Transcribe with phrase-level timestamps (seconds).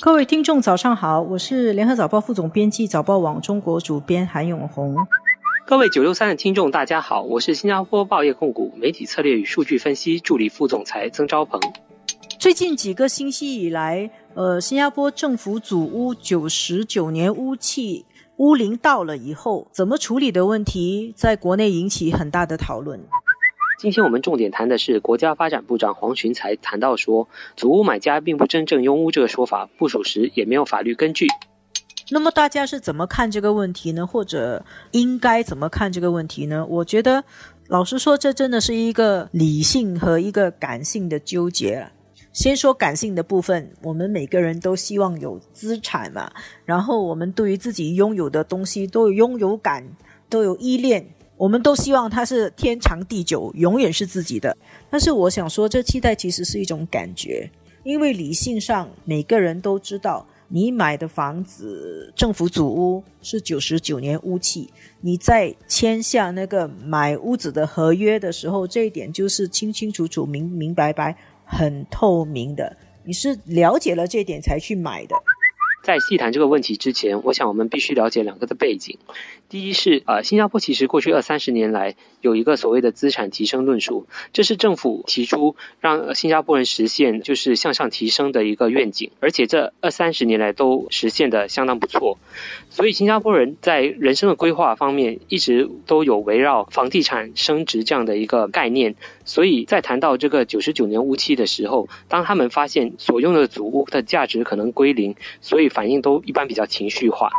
[0.00, 4.96] 各位听众，早上好，我是联合早报副总编辑、早报网中国主编韩永红。
[5.66, 11.60] 各位九六三的听众，大家好，我是新加坡报业控股媒体策略与数据分析助理副总裁曾昭鹏。
[12.38, 18.06] 最近几个星期以来，呃，新加坡政府组屋九十九年屋契
[18.36, 23.00] 屋龄到了以后，怎么处理的问题，在国内引起很大的讨论。
[23.78, 31.28] 今天我们重点谈的是国家发展部长黄群才谈到说，祖屋买家并不真正拥屋这个说法不属实，也没有法律根据。
[32.10, 34.04] 那么大家是怎么看这个问题呢？
[34.04, 36.66] 或者应该怎么看这个问题呢？
[36.68, 37.22] 我觉得，
[37.68, 41.92] 老实说，这真的是一个理性和一个感性的纠结了。
[42.32, 46.32] 先说感性的部分，我们每个人都希望有资产嘛，
[46.64, 49.86] 然后我们对于自己拥有的东西都有拥有感，
[50.28, 51.14] 都有依恋。
[51.38, 54.54] 我们都希望它是天长地久，永远是自己的。
[54.90, 57.48] 但是我想说，这期待其实是一种感觉，
[57.84, 64.68] 因为理性上每个人都知道，你买的房子政府组屋是九十九年屋契，
[65.00, 72.76] 你在签下那个买屋子的合约的时候，这一点就是清清楚楚、明明白白、很透明的。
[73.04, 75.14] 你是了解了这点才去买的。
[75.82, 78.98] 在细谈这个问题之前，我想我们必须了解两个的背景。
[79.48, 92.18] 第一是，呃，新加坡其实过去二三十年来有一个所谓的资产提升论述，这是政府提出让新加坡人实现就是向上提升的一个愿景，而且这二三十年来都实现的相当不错。
[92.68, 98.94] 所以新加坡人在人生的规划方面一直都有围绕房地产升值这样的一个概念。
[99.28, 107.30] 所以在谈到这个九十九年屋期的时候，当他们发现所用的祖屋的价值可能归零，所以反应都一般比较情绪化。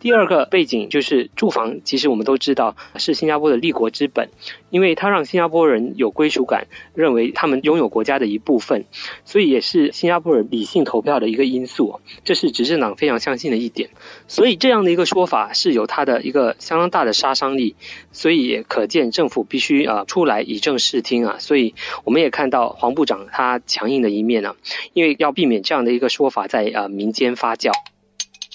[0.00, 4.28] 第二个背景就是住房，其实我们都知道是新加坡的立国之本，
[4.70, 8.84] 因为它让新加坡人有归属感，认为他们拥有国家的一部分，
[9.26, 12.00] 所以也是新加坡人理性投票的一个因素。
[12.24, 13.90] 这是执政党非常相信的一点，
[14.26, 17.76] 所以这样的一个说法是有它的一个相当大的杀伤力，
[18.10, 21.36] 所以也可见政府必须啊出来以正视听啊。
[21.38, 21.74] 所以
[22.04, 24.56] 我们也看到黄部长他强硬的一面啊，
[24.94, 27.70] 因为要避免这样的一个说法在啊民间发酵。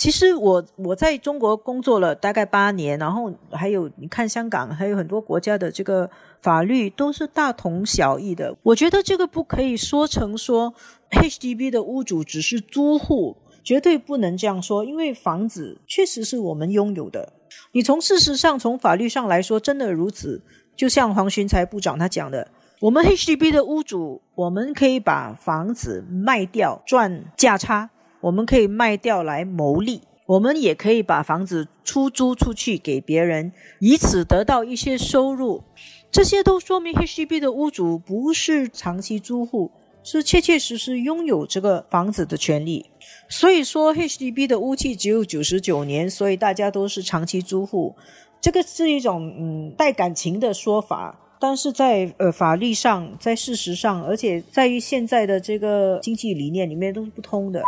[0.00, 6.08] 其实我我在中国工作了大概八年，然后还有你看香港，还有很多国家的这个
[6.40, 8.56] 法律都是大同小异的。
[8.62, 10.72] 我觉得这个不可以说成说
[11.10, 17.34] HDB 的屋主只是租户，绝对不能这样说，因为房子确实是我们拥有的。
[17.72, 20.40] 你从事实上、从法律上来说，真的如此。
[20.74, 22.48] 就像黄循才部长他讲的，
[22.80, 27.90] 我们 HDB 的屋主，我们可以把房子卖掉赚价差。
[28.20, 35.62] 我们可以卖掉来牟利，我们也可以把房子出租出去给别人，以此得到一些收入。
[36.10, 39.70] 这些都说明 HDB 的屋主不是长期租户，
[40.02, 42.86] 是切切实实拥有这个房子的权利。
[43.28, 47.94] 所以说 HDB 的屋契只有九十九年，所以大家都是长期租户。
[48.40, 57.62] 这个是一种嗯带感情的说法，但是在呃法律上，在事实上，而且在于现在的这个经济理念里面都是不通的。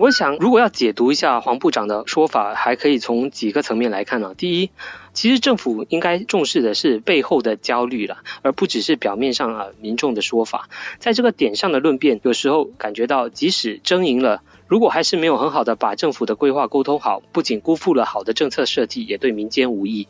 [0.00, 4.34] 我想，如果要解读一下黄部长的说法，还可以从几个层面来看呢。
[4.34, 4.70] 第一，
[5.12, 10.70] 其实政府应该重视的是背后的焦虑了，而不只是表面上啊民众的说法。
[10.98, 14.40] 在这个点上的论辩，有时候感觉到，即使争赢了。
[14.70, 20.06] 如果还是没有很好的把政府的规划沟通好，不仅辜负了好的政策设计，也对民间无益。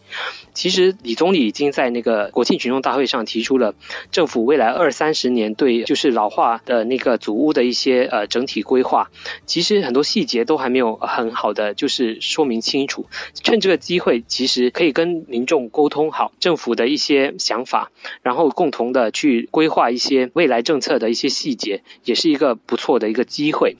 [0.52, 3.74] 其实李总理已经在那个国庆群众大会上提出了
[4.12, 9.10] 政府未来二三十年对就是老化的那个祖屋的一些呃整体规划。
[9.46, 13.06] 其实很多细节都还没有很好的就是说明清楚。
[13.42, 17.90] 趁这个机会，其实可以跟民众沟通好政府的一些想法，
[18.20, 23.74] 然后共同的去规划一些未来政策的一些细节，也是一个不错的一个机会。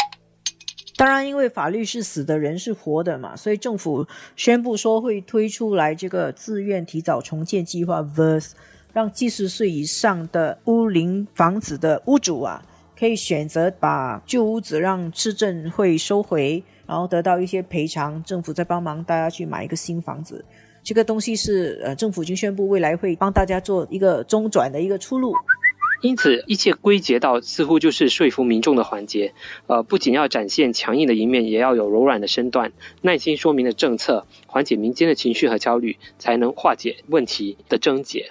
[1.01, 4.07] 当然，因为法律是死的，人是活的嘛，所以政府
[4.37, 8.51] 宣布说会推出来这个自愿提早重建计划，verse
[8.93, 12.63] 让七十岁以上的屋龄房子的屋主啊，
[12.99, 20.45] 可以选择把旧屋子让市政会收回，然后得到一些赔偿，政府再帮忙大家去买一个新房子。
[20.83, 25.33] 这个东西是呃，政府已经宣布未来会帮大家做一个中转的一个出路。
[26.03, 29.33] 因此，一切归结到似乎就是说服民众的环节。
[29.67, 38.29] 呃，不仅要展现强硬的一面，也要有柔软的身段，耐心说明的政策，缓解民间的情绪和焦虑，才能化解问题的症结。